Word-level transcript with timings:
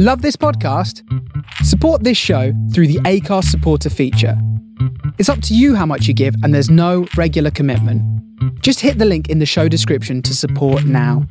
Love 0.00 0.22
this 0.22 0.36
podcast? 0.36 1.02
Support 1.64 2.04
this 2.04 2.16
show 2.16 2.52
through 2.72 2.86
the 2.86 3.00
Acast 3.00 3.46
supporter 3.46 3.90
feature. 3.90 4.40
It's 5.18 5.28
up 5.28 5.42
to 5.42 5.56
you 5.56 5.74
how 5.74 5.86
much 5.86 6.06
you 6.06 6.14
give, 6.14 6.36
and 6.44 6.54
there's 6.54 6.70
no 6.70 7.08
regular 7.16 7.50
commitment. 7.50 8.00
Just 8.62 8.78
hit 8.78 8.98
the 8.98 9.04
link 9.04 9.28
in 9.28 9.40
the 9.40 9.44
show 9.44 9.66
description 9.66 10.22
to 10.22 10.36
support 10.36 10.84
now. 10.84 11.26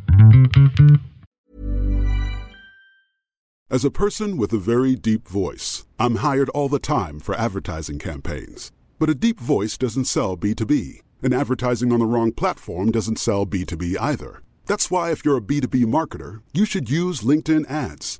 As 3.69 3.85
a 3.85 3.89
person 3.89 4.35
with 4.35 4.51
a 4.51 4.57
very 4.57 4.97
deep 4.97 5.29
voice, 5.29 5.85
I'm 5.97 6.15
hired 6.15 6.49
all 6.49 6.67
the 6.67 6.77
time 6.77 7.21
for 7.21 7.35
advertising 7.35 7.99
campaigns. 7.99 8.73
But 8.99 9.09
a 9.09 9.15
deep 9.15 9.39
voice 9.39 9.77
doesn't 9.77 10.09
sell 10.09 10.35
B2B, 10.35 11.03
and 11.23 11.33
advertising 11.33 11.93
on 11.93 11.99
the 11.99 12.05
wrong 12.05 12.33
platform 12.33 12.91
doesn't 12.91 13.17
sell 13.17 13.45
B2B 13.45 13.95
either. 13.97 14.41
That's 14.65 14.91
why, 14.91 15.11
if 15.11 15.23
you're 15.23 15.37
a 15.37 15.41
B2B 15.41 15.85
marketer, 15.85 16.41
you 16.51 16.65
should 16.65 16.89
use 16.89 17.21
LinkedIn 17.21 17.71
ads. 17.71 18.19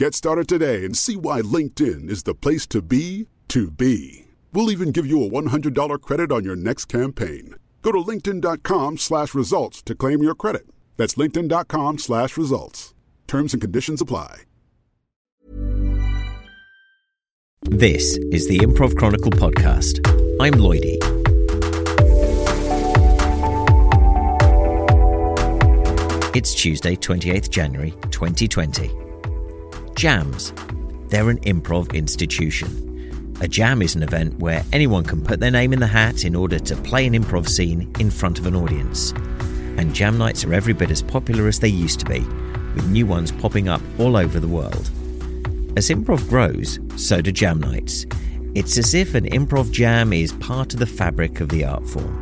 Get 0.00 0.14
started 0.14 0.48
today 0.48 0.86
and 0.86 0.96
see 0.96 1.14
why 1.14 1.42
LinkedIn 1.42 2.08
is 2.08 2.22
the 2.22 2.34
place 2.34 2.66
to 2.68 2.80
be 2.80 3.28
to 3.48 3.70
be. 3.70 4.24
We'll 4.50 4.70
even 4.70 4.92
give 4.92 5.04
you 5.04 5.22
a 5.22 5.28
$100 5.28 6.00
credit 6.00 6.32
on 6.32 6.42
your 6.42 6.56
next 6.56 6.86
campaign. 6.86 7.56
Go 7.82 7.92
to 7.92 7.98
linkedin.com 7.98 8.96
slash 8.96 9.34
results 9.34 9.82
to 9.82 9.94
claim 9.94 10.22
your 10.22 10.34
credit. 10.34 10.62
That's 10.96 11.16
linkedin.com 11.16 11.98
slash 11.98 12.38
results. 12.38 12.94
Terms 13.26 13.52
and 13.52 13.60
conditions 13.60 14.00
apply. 14.00 14.44
This 17.64 18.16
is 18.32 18.48
the 18.48 18.60
Improv 18.60 18.96
Chronicle 18.96 19.32
podcast. 19.32 20.00
I'm 20.40 20.54
Lloydie. 20.54 20.96
It's 26.34 26.54
Tuesday, 26.54 26.96
28th 26.96 27.50
January 27.50 27.90
2020. 28.10 29.09
Jams. 29.96 30.52
They're 31.08 31.30
an 31.30 31.40
improv 31.40 31.94
institution. 31.94 33.36
A 33.40 33.48
jam 33.48 33.82
is 33.82 33.94
an 33.94 34.02
event 34.02 34.38
where 34.38 34.64
anyone 34.72 35.04
can 35.04 35.22
put 35.22 35.40
their 35.40 35.50
name 35.50 35.72
in 35.72 35.80
the 35.80 35.86
hat 35.86 36.24
in 36.24 36.36
order 36.36 36.58
to 36.58 36.76
play 36.76 37.06
an 37.06 37.14
improv 37.14 37.48
scene 37.48 37.90
in 37.98 38.10
front 38.10 38.38
of 38.38 38.46
an 38.46 38.54
audience. 38.54 39.12
And 39.76 39.94
jam 39.94 40.18
nights 40.18 40.44
are 40.44 40.52
every 40.52 40.74
bit 40.74 40.90
as 40.90 41.02
popular 41.02 41.48
as 41.48 41.58
they 41.58 41.68
used 41.68 42.00
to 42.00 42.06
be, 42.06 42.20
with 42.74 42.88
new 42.88 43.06
ones 43.06 43.32
popping 43.32 43.68
up 43.68 43.80
all 43.98 44.16
over 44.16 44.38
the 44.38 44.48
world. 44.48 44.90
As 45.76 45.88
improv 45.88 46.28
grows, 46.28 46.78
so 46.96 47.20
do 47.20 47.32
jam 47.32 47.60
nights. 47.60 48.06
It's 48.54 48.76
as 48.78 48.94
if 48.94 49.14
an 49.14 49.24
improv 49.24 49.70
jam 49.70 50.12
is 50.12 50.32
part 50.34 50.74
of 50.74 50.80
the 50.80 50.86
fabric 50.86 51.40
of 51.40 51.48
the 51.48 51.64
art 51.64 51.88
form. 51.88 52.20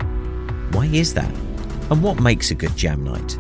Why 0.73 0.87
is 0.87 1.15
that? 1.15 1.35
And 1.91 2.03
what 2.03 2.21
makes 2.21 2.51
a 2.51 2.55
good 2.55 2.77
jam 2.77 3.03
night? 3.03 3.37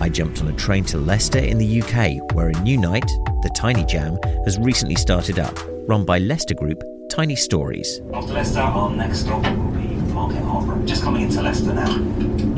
I 0.00 0.08
jumped 0.08 0.40
on 0.40 0.48
a 0.48 0.52
train 0.52 0.84
to 0.84 0.98
Leicester 0.98 1.38
in 1.38 1.58
the 1.58 1.82
UK, 1.82 2.34
where 2.34 2.48
a 2.48 2.60
new 2.60 2.76
night, 2.76 3.10
the 3.44 3.50
Tiny 3.50 3.84
Jam, 3.84 4.18
has 4.46 4.58
recently 4.58 4.96
started 4.96 5.38
up, 5.38 5.56
run 5.86 6.04
by 6.06 6.18
Leicester 6.18 6.54
group 6.54 6.82
Tiny 7.10 7.36
Stories. 7.36 8.00
After 8.14 8.32
Leicester, 8.32 8.60
our 8.60 8.88
next 8.90 9.20
stop 9.20 9.42
will 9.42 9.70
be 9.70 9.86
Market 10.14 10.42
Harbour. 10.42 10.84
Just 10.86 11.02
coming 11.02 11.22
into 11.22 11.42
Leicester 11.42 11.74
now. 11.74 12.53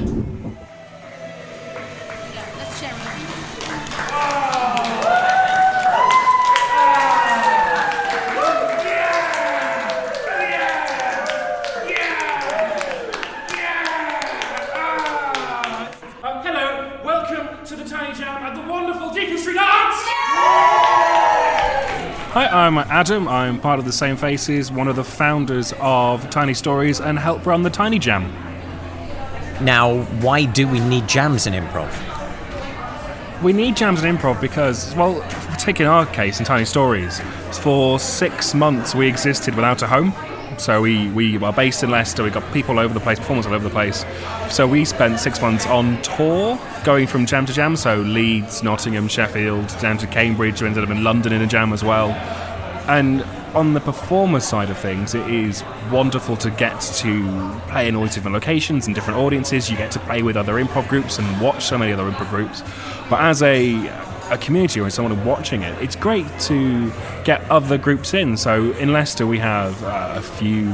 I'm 22.67 22.79
Adam. 22.79 23.29
I'm 23.29 23.61
part 23.61 23.79
of 23.79 23.85
the 23.85 23.93
Same 23.93 24.17
Faces, 24.17 24.73
one 24.73 24.89
of 24.89 24.97
the 24.97 25.05
founders 25.05 25.73
of 25.79 26.29
Tiny 26.31 26.53
Stories, 26.53 27.01
and 27.01 27.17
help 27.17 27.47
run 27.47 27.63
the 27.63 27.71
Tiny 27.71 28.01
Jam. 28.01 28.25
Now, 29.61 30.03
why 30.21 30.47
do 30.47 30.67
we 30.67 30.81
need 30.81 31.07
jams 31.07 31.47
in 31.47 31.53
improv? 31.53 31.93
We 33.41 33.53
need 33.53 33.77
jams 33.77 34.03
and 34.03 34.19
improv 34.19 34.41
because, 34.41 34.93
well, 34.97 35.25
taking 35.61 35.87
our 35.87 36.07
case 36.07 36.41
in 36.41 36.45
Tiny 36.45 36.65
Stories, 36.65 37.21
for 37.61 38.01
six 38.01 38.53
months 38.53 38.97
we 38.97 39.07
existed 39.07 39.55
without 39.55 39.83
a 39.83 39.87
home. 39.87 40.13
So 40.59 40.83
we, 40.83 41.09
we 41.11 41.39
are 41.39 41.53
based 41.53 41.85
in 41.85 41.91
Leicester, 41.91 42.25
we've 42.25 42.33
got 42.33 42.53
people 42.53 42.79
all 42.79 42.85
over 42.85 42.93
the 42.93 42.99
place, 42.99 43.21
performers 43.21 43.47
all 43.47 43.55
over 43.55 43.63
the 43.63 43.71
place. 43.71 44.05
So 44.51 44.67
we 44.67 44.85
spent 44.85 45.21
six 45.21 45.41
months 45.41 45.69
on 45.69 46.03
tour, 46.03 46.59
going 46.83 47.07
from 47.07 47.27
jam 47.27 47.47
to 47.47 47.53
jam, 47.53 47.77
so 47.77 47.99
Leeds, 47.99 48.65
Nottingham, 48.65 49.07
Sheffield, 49.07 49.69
down 49.79 49.99
to 49.99 50.09
Cambridge, 50.09 50.63
we 50.63 50.67
ended 50.67 50.83
up 50.83 50.91
in 50.91 51.05
London 51.05 51.33
in 51.33 51.43
a 51.43 51.47
jam 51.47 51.73
as 51.73 51.85
well. 51.85 52.09
And 52.89 53.23
on 53.55 53.75
the 53.75 53.81
performer 53.81 54.41
side 54.41 54.71
of 54.71 54.79
things, 54.79 55.15
it 55.15 55.29
is 55.29 55.65
wonderful 55.91 56.37
to 56.39 56.51
get 56.51 56.81
to 56.81 57.61
play 57.69 57.89
in 57.89 57.97
all 57.97 58.03
these 58.03 58.15
different 58.15 58.35
locations 58.35 58.87
and 58.87 58.95
different 58.95 59.19
audiences. 59.19 59.71
You 59.71 59.77
get 59.77 59.91
to 59.93 59.99
play 60.01 60.23
with 60.23 60.37
other 60.37 60.55
improv 60.55 60.89
groups 60.89 61.19
and 61.19 61.41
watch 61.41 61.65
so 61.65 61.77
many 61.79 61.93
other 61.93 62.05
improv 62.05 62.31
groups. 62.31 62.63
But 63.11 63.21
as 63.21 63.43
a 63.43 63.91
a 64.31 64.39
community 64.39 64.81
or 64.81 64.91
someone 64.91 65.25
watching 65.25 65.63
it, 65.63 65.81
it's 65.81 65.95
great 65.95 66.27
to 66.41 66.93
get 67.25 67.49
other 67.51 67.79
groups 67.79 68.13
in. 68.15 68.37
So 68.37 68.73
in 68.73 68.93
Leicester, 68.93 69.27
we 69.27 69.39
have 69.39 69.81
uh, 69.85 70.15
a 70.17 70.23
few 70.23 70.65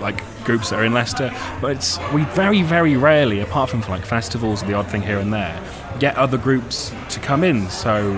like 0.00 0.22
groups 0.44 0.70
that 0.70 0.78
are 0.78 0.84
in 0.84 0.94
Leicester, 0.94 1.34
but 1.60 1.98
we 2.14 2.22
very, 2.24 2.62
very 2.62 2.96
rarely, 2.96 3.40
apart 3.40 3.70
from 3.70 3.82
for 3.82 3.90
like 3.90 4.04
festivals 4.04 4.62
or 4.62 4.66
the 4.66 4.74
odd 4.74 4.86
thing 4.86 5.02
here 5.02 5.18
and 5.18 5.32
there, 5.32 5.60
get 6.00 6.16
other 6.16 6.38
groups 6.38 6.92
to 7.10 7.20
come 7.20 7.44
in. 7.44 7.70
So 7.70 8.10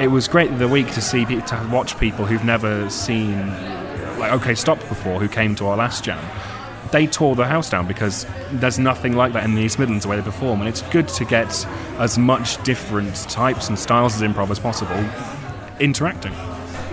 it 0.00 0.06
was 0.06 0.28
great 0.28 0.56
the 0.58 0.68
week 0.68 0.90
to 0.92 1.02
see 1.02 1.24
to 1.24 1.68
watch 1.70 1.98
people 1.98 2.24
who've 2.24 2.44
never 2.44 2.88
seen 2.88 3.48
like 4.18 4.32
OK 4.32 4.54
Stop 4.54 4.78
before, 4.88 5.20
who 5.20 5.28
came 5.28 5.54
to 5.56 5.66
our 5.66 5.76
last 5.76 6.04
jam. 6.04 6.24
They 6.92 7.06
tore 7.06 7.34
the 7.34 7.46
house 7.46 7.68
down 7.68 7.88
because 7.88 8.24
there's 8.52 8.78
nothing 8.78 9.16
like 9.16 9.32
that 9.32 9.44
in 9.44 9.54
the 9.56 9.62
East 9.62 9.78
Midlands 9.80 10.04
the 10.04 10.10
way 10.10 10.16
they 10.16 10.22
perform, 10.22 10.60
and 10.60 10.68
it's 10.68 10.82
good 10.82 11.08
to 11.08 11.24
get 11.24 11.66
as 11.98 12.16
much 12.16 12.62
different 12.62 13.14
types 13.28 13.68
and 13.68 13.76
styles 13.76 14.20
of 14.20 14.30
improv 14.30 14.50
as 14.50 14.60
possible 14.60 15.04
interacting. 15.80 16.32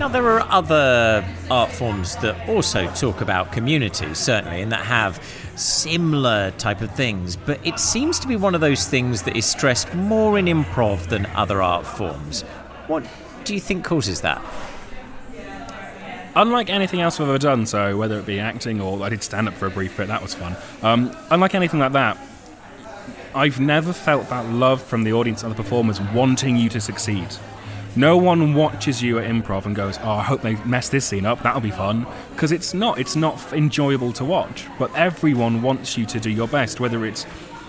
Now, 0.01 0.07
there 0.07 0.31
are 0.31 0.47
other 0.49 1.23
art 1.51 1.71
forms 1.71 2.15
that 2.17 2.49
also 2.49 2.91
talk 2.95 3.21
about 3.21 3.51
community, 3.51 4.15
certainly, 4.15 4.63
and 4.63 4.71
that 4.71 4.83
have 4.83 5.23
similar 5.55 6.49
type 6.57 6.81
of 6.81 6.89
things, 6.95 7.35
but 7.35 7.63
it 7.63 7.77
seems 7.77 8.17
to 8.21 8.27
be 8.27 8.35
one 8.35 8.55
of 8.55 8.61
those 8.61 8.87
things 8.87 9.21
that 9.21 9.37
is 9.37 9.45
stressed 9.45 9.93
more 9.93 10.39
in 10.39 10.45
improv 10.45 11.09
than 11.09 11.27
other 11.35 11.61
art 11.61 11.85
forms. 11.85 12.41
What 12.87 13.07
do 13.43 13.53
you 13.53 13.59
think 13.59 13.85
causes 13.85 14.21
that? 14.21 14.43
unlike 16.33 16.71
anything 16.71 17.01
else 17.01 17.19
I've 17.19 17.29
ever 17.29 17.37
done, 17.37 17.67
so 17.67 17.95
whether 17.95 18.17
it 18.17 18.25
be 18.25 18.39
acting 18.39 18.81
or 18.81 19.03
I 19.03 19.09
did 19.09 19.21
stand 19.21 19.49
up 19.49 19.53
for 19.53 19.67
a 19.67 19.69
brief 19.69 19.97
bit, 19.97 20.07
that 20.07 20.23
was 20.23 20.33
fun. 20.33 20.55
Um, 20.81 21.15
unlike 21.29 21.53
anything 21.53 21.79
like 21.79 21.91
that, 21.91 22.17
I've 23.35 23.59
never 23.59 23.93
felt 23.93 24.29
that 24.29 24.47
love 24.47 24.81
from 24.81 25.03
the 25.03 25.13
audience 25.13 25.43
and 25.43 25.51
the 25.51 25.55
performers 25.55 26.01
wanting 26.01 26.57
you 26.57 26.69
to 26.69 26.81
succeed. 26.81 27.27
No 27.95 28.15
one 28.15 28.53
watches 28.53 29.03
you 29.03 29.19
at 29.19 29.29
improv 29.29 29.65
and 29.65 29.75
goes, 29.75 29.99
"Oh, 30.01 30.11
I 30.11 30.23
hope 30.23 30.41
they 30.41 30.55
mess 30.63 30.87
this 30.87 31.03
scene 31.03 31.25
up. 31.25 31.43
That'll 31.43 31.59
be 31.59 31.71
fun." 31.71 32.05
Because 32.33 32.53
it's 32.53 32.73
not. 32.73 32.97
It's 32.99 33.17
not 33.17 33.37
enjoyable 33.51 34.13
to 34.13 34.23
watch. 34.23 34.65
But 34.79 34.95
everyone 34.95 35.61
wants 35.61 35.97
you 35.97 36.05
to 36.05 36.19
do 36.19 36.29
your 36.29 36.47
best, 36.47 36.79
whether 36.79 37.05
it's 37.05 37.25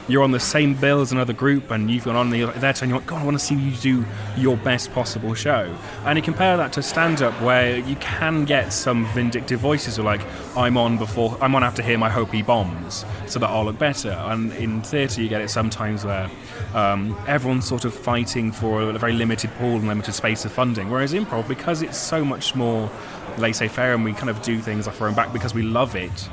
you're 0.09 0.23
on 0.23 0.33
the 0.33 0.41
same 0.41 0.75
bill 0.75 1.01
as 1.01 1.13
another 1.13 1.33
group 1.33 1.71
and 1.71 1.91
you've 1.91 2.05
gone 2.05 2.17
on 2.17 2.31
the 2.31 2.47
their 2.59 2.73
turn. 2.73 2.89
You're 2.89 2.99
like, 2.99 3.07
God, 3.07 3.23
I 3.23 3.25
want 3.25 3.39
to 3.39 3.45
see 3.45 3.55
you 3.55 3.71
do 3.77 4.05
your 4.37 4.57
best 4.57 4.93
possible 4.93 5.35
show. 5.35 5.75
And 6.05 6.17
you 6.17 6.23
compare 6.23 6.57
that 6.57 6.73
to 6.75 6.83
stand-up, 6.83 7.41
where 7.41 7.79
you 7.79 7.97
can 7.97 8.45
get 8.45 8.73
some 8.73 9.07
vindictive 9.13 9.61
voices 9.61 9.97
who 9.97 10.03
are 10.03 10.05
like, 10.05 10.23
I'm 10.57 10.77
on 10.77 10.99
before, 10.99 11.37
I'm 11.41 11.55
on 11.55 11.63
after 11.63 11.83
him. 11.83 12.03
I 12.03 12.11
hope 12.11 12.33
he 12.33 12.43
bombs, 12.43 13.05
so 13.27 13.39
that 13.39 13.49
I'll 13.49 13.65
look 13.65 13.79
better. 13.79 14.11
And 14.11 14.53
in 14.55 14.83
theatre, 14.83 15.23
you 15.23 15.29
get 15.29 15.41
it 15.41 15.51
sometimes 15.51 16.05
where 16.05 16.31
um, 16.75 17.17
everyone's 17.27 17.67
sort 17.67 17.85
of 17.85 17.95
fighting 17.95 18.53
for 18.53 18.83
a 18.83 18.99
very 18.99 19.13
limited 19.13 19.51
pool 19.55 19.77
and 19.77 19.89
limited 19.89 20.13
space 20.15 20.45
of 20.45 20.53
funding. 20.53 20.91
Whereas 20.91 21.13
improv, 21.13 21.49
because 21.49 21.83
it's 21.83 21.99
so 21.99 22.25
much 22.25 22.55
more 22.55 22.91
laissez-faire 23.39 23.95
and 23.95 24.05
we 24.05 24.13
kind 24.13 24.31
of 24.31 24.43
do 24.43 24.61
things 24.61 24.87
off 24.87 25.01
our 25.01 25.09
own 25.09 25.15
back 25.15 25.33
because 25.33 25.55
we 25.55 25.63
love 25.63 25.97
it 25.97 26.29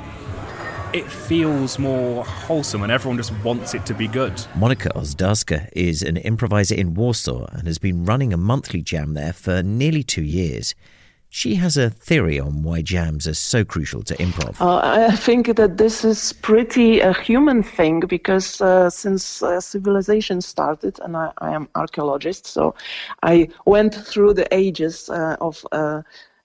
it 0.92 1.10
feels 1.10 1.78
more 1.78 2.24
wholesome 2.24 2.82
and 2.82 2.90
everyone 2.90 3.16
just 3.16 3.32
wants 3.44 3.74
it 3.74 3.86
to 3.86 3.94
be 3.94 4.08
good. 4.08 4.32
Monika 4.54 4.92
Ozdarska 4.94 5.68
is 5.72 6.02
an 6.02 6.16
improviser 6.16 6.74
in 6.74 6.94
Warsaw 6.94 7.46
and 7.52 7.66
has 7.66 7.78
been 7.78 8.04
running 8.04 8.32
a 8.32 8.36
monthly 8.36 8.82
jam 8.82 9.14
there 9.14 9.32
for 9.32 9.62
nearly 9.62 10.02
two 10.02 10.22
years. 10.22 10.74
She 11.32 11.54
has 11.54 11.76
a 11.76 11.90
theory 11.90 12.40
on 12.40 12.64
why 12.64 12.82
jams 12.82 13.28
are 13.28 13.34
so 13.34 13.64
crucial 13.64 14.02
to 14.02 14.16
improv. 14.16 14.60
Uh, 14.60 14.80
I 14.82 15.14
think 15.14 15.54
that 15.54 15.76
this 15.76 16.04
is 16.04 16.32
pretty 16.32 16.98
a 16.98 17.12
human 17.12 17.62
thing 17.62 18.00
because 18.00 18.60
uh, 18.60 18.90
since 18.90 19.40
uh, 19.40 19.60
civilization 19.60 20.40
started, 20.40 20.98
and 20.98 21.16
I, 21.16 21.30
I, 21.38 21.52
am 21.52 21.68
archaeologist, 21.76 22.46
so 22.46 22.74
I 23.22 23.48
went 23.64 23.94
through 23.94 24.34
the 24.34 24.52
ages 24.52 25.08
uh, 25.08 25.36
of 25.40 25.64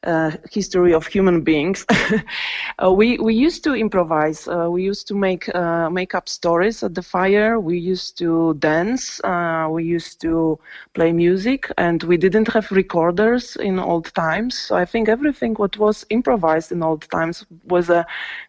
uh, 0.05 0.31
history 0.51 0.93
of 0.93 1.07
human 1.07 1.41
beings. 1.41 1.85
uh, 2.83 2.91
we 2.91 3.17
we 3.17 3.33
used 3.33 3.63
to 3.63 3.73
improvise. 3.75 4.47
Uh, 4.47 4.67
we 4.69 4.83
used 4.83 5.07
to 5.07 5.15
make 5.15 5.53
uh, 5.55 5.89
make 5.89 6.13
up 6.15 6.27
stories 6.29 6.83
at 6.83 6.93
the 6.95 7.01
fire. 7.01 7.59
We 7.59 7.77
used 7.77 8.17
to 8.19 8.53
dance. 8.55 9.21
Uh, 9.23 9.67
we 9.69 9.83
used 9.83 10.21
to 10.21 10.59
play 10.93 11.11
music, 11.11 11.71
and 11.77 12.03
we 12.03 12.17
didn't 12.17 12.47
have 12.53 12.71
recorders 12.71 13.55
in 13.57 13.79
old 13.79 14.13
times. 14.13 14.57
So 14.57 14.75
I 14.75 14.85
think 14.85 15.09
everything 15.09 15.53
what 15.55 15.77
was 15.77 16.05
improvised 16.09 16.71
in 16.71 16.83
old 16.83 17.09
times 17.11 17.45
was 17.65 17.89
a 17.89 18.05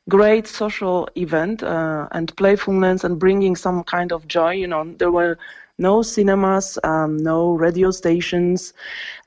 great 0.08 0.46
social 0.46 1.08
event 1.16 1.62
uh, 1.62 2.08
and 2.12 2.34
playfulness 2.36 3.04
and 3.04 3.18
bringing 3.18 3.56
some 3.56 3.82
kind 3.84 4.12
of 4.12 4.26
joy. 4.28 4.52
You 4.52 4.66
know, 4.66 4.84
there 4.98 5.10
were 5.10 5.38
no 5.78 6.02
cinemas, 6.02 6.78
um, 6.84 7.16
no 7.16 7.52
radio 7.54 7.90
stations, 7.90 8.72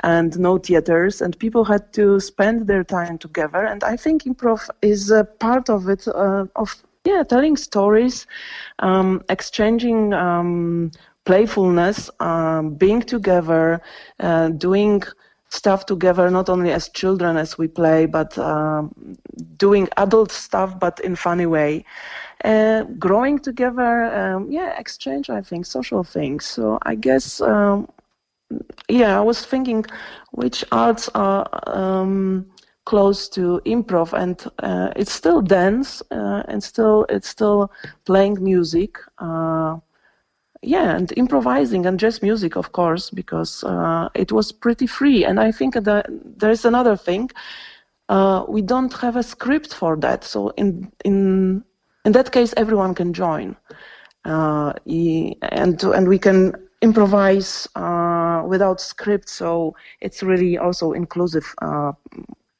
and 0.04 0.38
no 0.40 0.58
theaters, 0.58 1.22
and 1.22 1.38
people 1.40 1.66
had 1.66 1.94
to 1.94 2.20
spend 2.20 2.68
their 2.68 2.84
time 2.84 3.18
together. 3.18 3.64
And 3.66 3.84
I 3.84 3.96
think 3.96 4.24
improv 4.24 4.70
is 4.82 5.12
a 5.12 5.24
part 5.24 5.70
of 5.70 5.88
it, 5.90 6.08
uh, 6.08 6.46
of 6.56 6.76
yeah, 7.06 7.24
telling 7.24 7.56
stories, 7.58 8.28
um, 8.80 9.24
exchanging 9.30 10.14
um, 10.14 10.92
playfulness, 11.26 12.10
um, 12.20 12.76
being 12.76 13.02
together, 13.02 13.82
uh, 14.20 14.50
doing 14.50 15.04
stuff 15.50 15.86
together, 15.86 16.30
not 16.30 16.50
only 16.50 16.72
as 16.72 16.90
children 16.90 17.38
as 17.38 17.58
we 17.58 17.68
play, 17.68 18.06
but 18.06 18.38
um, 18.38 19.18
doing 19.58 19.88
adult 19.98 20.32
stuff, 20.32 20.80
but 20.80 21.00
in 21.00 21.16
funny 21.16 21.46
way 21.46 21.86
uh, 22.44 22.84
growing 22.98 23.40
together, 23.40 24.04
um, 24.16 24.52
yeah, 24.52 24.78
exchange, 24.80 25.30
I 25.30 25.42
think, 25.42 25.66
social 25.66 26.04
things. 26.04 26.46
So 26.46 26.80
I 26.84 26.96
guess, 26.96 27.42
um, 27.42 27.90
yeah, 28.88 29.18
I 29.18 29.22
was 29.22 29.46
thinking 29.46 29.86
which 30.32 30.64
arts 30.72 31.10
are 31.16 31.48
um, 31.68 32.46
close 32.86 33.28
to 33.30 33.62
improv, 33.66 34.14
and 34.14 34.42
uh, 34.60 34.92
it's 34.96 35.12
still 35.12 35.42
dance, 35.42 36.02
uh, 36.12 36.44
and 36.48 36.64
still 36.64 37.06
it's 37.10 37.28
still 37.28 37.72
playing 38.06 38.44
music. 38.44 38.98
Yeah, 40.62 40.96
and 40.96 41.12
improvising 41.16 41.86
and 41.86 41.98
jazz 42.00 42.22
music, 42.22 42.58
of 42.58 42.74
course, 42.74 43.10
because 43.10 43.64
uh, 43.64 44.10
it 44.14 44.32
was 44.32 44.52
pretty 44.52 44.88
free. 44.88 45.24
And 45.24 45.40
I 45.40 45.52
think 45.52 45.74
that 45.76 46.06
there's 46.38 46.66
another 46.66 46.98
thing. 46.98 47.30
Uh, 48.10 48.46
we 48.48 48.62
don't 48.62 48.94
have 48.96 49.16
a 49.16 49.24
script 49.24 49.74
for 49.74 49.96
that. 49.98 50.24
So 50.24 50.50
in 50.58 50.92
in 51.06 51.64
in 52.06 52.12
that 52.12 52.32
case, 52.32 52.54
everyone 52.58 52.94
can 52.94 53.14
join, 53.14 53.56
uh, 54.26 54.74
and 54.86 55.82
and 55.84 56.08
we 56.10 56.20
can 56.20 56.54
improvise 56.82 57.68
uh, 57.76 58.44
without 58.46 58.82
script. 58.82 59.30
So 59.30 59.76
it's 60.02 60.24
really 60.24 60.58
also 60.58 60.92
inclusive 60.92 61.56
uh, 61.62 61.94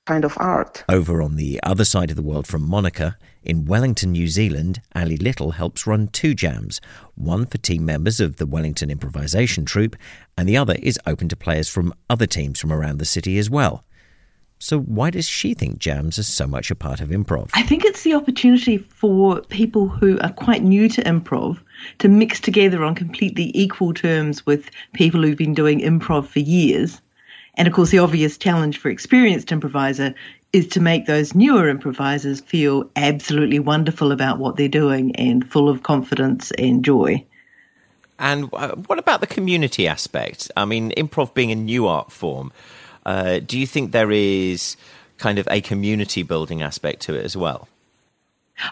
kind 0.10 0.26
of 0.26 0.34
art. 0.38 0.84
Over 0.90 1.22
on 1.22 1.36
the 1.36 1.60
other 1.62 1.86
side 1.86 2.10
of 2.10 2.16
the 2.16 2.24
world 2.24 2.48
from 2.48 2.68
Monica, 2.68 3.16
in 3.44 3.66
Wellington, 3.66 4.12
New 4.12 4.28
Zealand, 4.28 4.82
Ali 4.96 5.18
Little 5.18 5.52
helps 5.52 5.86
run 5.86 6.08
two 6.08 6.34
jams, 6.34 6.82
one 7.14 7.46
for 7.46 7.60
team 7.60 7.86
members 7.86 8.20
of 8.20 8.38
the 8.38 8.48
Wellington 8.48 8.90
Improvisation 8.90 9.66
Troupe, 9.66 9.96
and 10.36 10.50
the 10.50 10.58
other 10.58 10.76
is 10.82 11.00
open 11.06 11.30
to 11.30 11.36
players 11.36 11.70
from 11.70 11.94
other 12.10 12.26
teams 12.26 12.60
from 12.60 12.74
around 12.74 12.98
the 12.98 13.06
city 13.06 13.38
as 13.38 13.52
well. 13.52 13.84
So, 14.58 14.80
why 14.80 15.12
does 15.12 15.30
she 15.30 15.54
think 15.54 15.78
jams 15.78 16.18
are 16.18 16.24
so 16.24 16.48
much 16.48 16.72
a 16.72 16.76
part 16.76 17.02
of 17.02 17.10
improv? 17.10 17.52
I 17.54 17.62
think 17.62 17.86
it's 17.86 18.02
the 18.02 18.16
opportunity 18.16 18.80
for 18.80 19.42
people 19.42 19.90
who 19.90 20.20
are 20.22 20.34
quite 20.34 20.64
new 20.64 20.90
to 20.90 21.04
improv 21.04 21.60
to 22.00 22.10
mix 22.10 22.40
together 22.40 22.84
on 22.84 22.96
completely 22.96 23.52
equal 23.54 23.94
terms 23.94 24.44
with 24.48 24.72
people 24.94 25.22
who've 25.22 25.38
been 25.38 25.54
doing 25.54 25.82
improv 25.82 26.26
for 26.26 26.40
years. 26.40 27.00
And 27.60 27.68
of 27.68 27.74
course, 27.74 27.90
the 27.90 28.00
obvious 28.00 28.38
challenge 28.38 28.78
for 28.78 28.90
experienced 28.90 29.52
improviser 29.52 30.16
is 30.54 30.66
to 30.70 30.80
make 30.80 31.06
those 31.06 31.36
newer 31.36 31.68
improvisers 31.68 32.40
feel 32.40 32.90
absolutely 32.96 33.60
wonderful 33.60 34.14
about 34.14 34.40
what 34.40 34.56
they're 34.56 34.70
doing 34.70 35.14
and 35.18 35.46
full 35.48 35.68
of 35.68 35.84
confidence 35.84 36.52
and 36.52 36.86
joy. 36.86 37.24
And 38.18 38.50
uh, 38.54 38.76
what 38.88 38.98
about 38.98 39.20
the 39.20 39.28
community 39.28 39.88
aspect? 39.90 40.50
I 40.56 40.64
mean, 40.64 40.92
improv 40.92 41.34
being 41.34 41.52
a 41.52 41.56
new 41.56 41.86
art 41.86 42.14
form, 42.14 42.54
uh, 43.06 43.40
do 43.40 43.60
you 43.60 43.68
think 43.68 43.92
there 43.92 44.12
is 44.12 44.78
kind 45.18 45.38
of 45.38 45.46
a 45.52 45.60
community 45.60 46.24
building 46.24 46.62
aspect 46.62 47.02
to 47.04 47.14
it 47.14 47.26
as 47.26 47.36
well? 47.36 47.68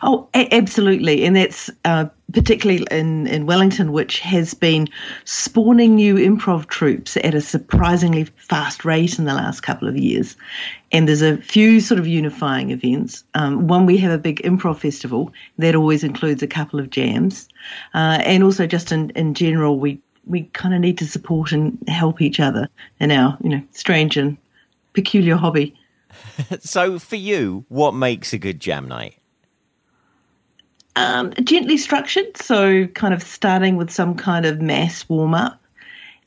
Oh, 0.01 0.27
a- 0.33 0.53
absolutely. 0.53 1.25
And 1.25 1.35
that's 1.35 1.69
uh, 1.85 2.05
particularly 2.33 2.85
in, 2.91 3.27
in 3.27 3.45
Wellington, 3.45 3.91
which 3.91 4.19
has 4.19 4.53
been 4.53 4.87
spawning 5.25 5.95
new 5.95 6.15
improv 6.15 6.67
troupes 6.67 7.17
at 7.17 7.33
a 7.33 7.41
surprisingly 7.41 8.25
fast 8.35 8.85
rate 8.85 9.17
in 9.17 9.25
the 9.25 9.33
last 9.33 9.61
couple 9.61 9.87
of 9.87 9.97
years. 9.97 10.35
And 10.91 11.07
there's 11.07 11.21
a 11.21 11.37
few 11.37 11.79
sort 11.79 11.99
of 11.99 12.07
unifying 12.07 12.71
events. 12.71 13.23
Um, 13.33 13.67
one, 13.67 13.85
we 13.85 13.97
have 13.97 14.11
a 14.11 14.17
big 14.17 14.41
improv 14.43 14.79
festival 14.79 15.31
that 15.57 15.75
always 15.75 16.03
includes 16.03 16.43
a 16.43 16.47
couple 16.47 16.79
of 16.79 16.89
jams. 16.89 17.47
Uh, 17.93 18.19
and 18.21 18.43
also, 18.43 18.67
just 18.67 18.91
in, 18.91 19.09
in 19.11 19.33
general, 19.33 19.79
we 19.79 20.01
we 20.25 20.43
kind 20.53 20.73
of 20.73 20.81
need 20.81 20.97
to 20.97 21.07
support 21.07 21.53
and 21.53 21.77
help 21.87 22.21
each 22.21 22.41
other 22.41 22.67
in 22.99 23.11
our, 23.11 23.37
you 23.41 23.49
know, 23.49 23.61
strange 23.71 24.17
and 24.17 24.37
peculiar 24.91 25.37
hobby. 25.37 25.73
so, 26.59 26.99
for 26.99 27.15
you, 27.15 27.65
what 27.69 27.93
makes 27.93 28.33
a 28.33 28.37
good 28.37 28.59
jam 28.59 28.87
night? 28.87 29.15
Um, 30.97 31.31
gently 31.43 31.77
structured, 31.77 32.37
so 32.37 32.87
kind 32.87 33.13
of 33.13 33.21
starting 33.21 33.75
with 33.77 33.91
some 33.91 34.15
kind 34.15 34.47
of 34.47 34.61
mass 34.61 35.07
warm 35.07 35.35
up 35.35 35.61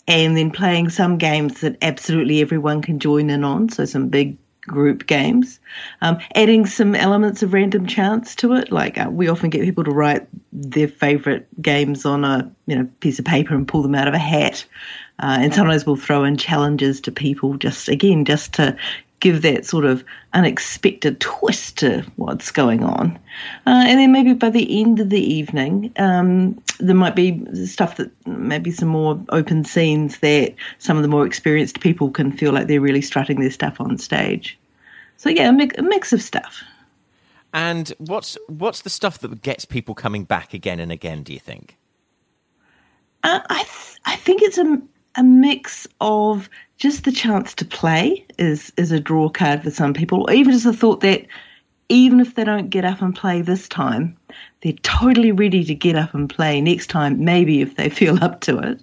and 0.07 0.37
then 0.37 0.53
playing 0.53 0.91
some 0.91 1.19
games 1.19 1.61
that 1.63 1.77
absolutely 1.83 2.41
everyone 2.41 2.81
can 2.81 3.01
join 3.01 3.31
in 3.31 3.43
on. 3.43 3.69
So, 3.69 3.85
some 3.85 4.09
big 4.09 4.37
group 4.61 5.09
games, 5.09 5.59
um, 6.03 6.19
adding 6.37 6.67
some 6.67 6.95
elements 6.95 7.43
of 7.43 7.53
random 7.53 7.85
chance 7.89 8.37
to 8.37 8.53
it. 8.53 8.71
Like 8.71 8.97
uh, 8.97 9.09
we 9.11 9.27
often 9.27 9.51
get 9.51 9.63
people 9.63 9.83
to 9.83 9.91
write 9.91 10.29
their 10.53 10.87
favourite 10.87 11.47
games 11.61 12.05
on 12.05 12.25
a 12.25 12.49
you 12.67 12.77
know 12.77 12.89
piece 13.01 13.19
of 13.19 13.25
paper 13.25 13.57
and 13.57 13.67
pull 13.67 13.83
them 13.83 13.97
out 13.97 14.07
of 14.07 14.15
a 14.15 14.19
hat, 14.19 14.65
uh, 15.19 15.39
and 15.41 15.53
sometimes 15.53 15.85
we'll 15.85 15.97
throw 15.97 16.23
in 16.23 16.37
challenges 16.37 17.01
to 17.01 17.11
people 17.11 17.57
just 17.57 17.89
again 17.89 18.25
just 18.25 18.53
to 18.55 18.77
give 19.21 19.43
that 19.43 19.65
sort 19.65 19.85
of 19.85 20.03
unexpected 20.33 21.21
twist 21.21 21.79
to 21.79 22.03
what's 22.17 22.51
going 22.51 22.83
on. 22.83 23.19
Uh, 23.67 23.85
and 23.87 24.01
then 24.01 24.13
maybe 24.13 24.35
by 24.35 24.51
the 24.51 24.81
end 24.81 24.99
of 24.99 25.11
the 25.11 25.21
evening, 25.21 25.93
um, 25.99 26.61
there 26.79 26.95
might 26.95 27.15
be 27.15 27.45
stuff 27.67 27.97
that 27.97 28.11
maybe 28.27 28.71
some 28.71 28.89
more 28.89 29.23
open 29.29 29.65
scenes 29.65 30.19
that 30.19 30.55
some 30.79 30.97
of 30.97 31.03
the 31.03 31.09
more 31.09 31.27
experienced 31.27 31.81
people 31.81 32.11
can 32.11 32.33
feel 32.33 32.53
like 32.53 32.67
they're 32.67 32.81
really 32.81 33.03
strutting 33.03 33.41
their 33.41 33.51
stuff 33.51 33.81
on 33.81 33.99
stage. 33.99 34.59
So 35.19 35.29
yeah, 35.29 35.49
a 35.49 35.53
mix, 35.53 35.77
a 35.79 35.83
mix 35.83 36.13
of 36.13 36.23
stuff. 36.23 36.63
And 37.53 37.93
what's 37.99 38.39
what's 38.47 38.83
the 38.83 38.91
stuff 38.91 39.19
that 39.19 39.43
gets 39.43 39.65
people 39.65 39.95
coming 39.95 40.25
back 40.25 40.55
again 40.55 40.81
and 40.81 40.93
again? 40.93 41.23
Do 41.23 41.33
you 41.33 41.41
think? 41.41 41.77
Uh, 43.23 43.41
I 43.51 43.65
th- 43.65 43.99
I 44.07 44.17
think 44.17 44.41
it's 44.41 44.57
a 44.57 44.81
a 45.17 45.23
mix 45.23 45.87
of 46.01 46.49
just 46.77 47.05
the 47.05 47.13
chance 47.13 47.55
to 47.55 47.65
play 47.65 48.25
is 48.39 48.73
is 48.77 48.93
a 48.93 49.01
draw 49.01 49.29
card 49.29 49.63
for 49.63 49.71
some 49.71 49.93
people, 49.93 50.23
or 50.23 50.33
even 50.33 50.53
just 50.53 50.65
the 50.65 50.73
thought 50.73 51.01
that 51.01 51.27
even 51.89 52.21
if 52.21 52.37
they 52.37 52.45
don't 52.45 52.71
get 52.71 52.85
up 52.85 53.03
and 53.03 53.15
play 53.15 53.43
this 53.43 53.69
time, 53.69 54.17
they're 54.63 54.73
totally 54.83 55.33
ready 55.33 55.65
to 55.65 55.75
get 55.75 55.97
up 55.97 56.15
and 56.15 56.31
play 56.31 56.61
next 56.61 56.87
time, 56.87 57.25
maybe 57.25 57.61
if 57.61 57.77
they 57.77 57.89
feel 58.01 58.23
up 58.23 58.41
to 58.41 58.59
it. 58.59 58.83